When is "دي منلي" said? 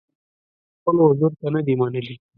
1.65-2.15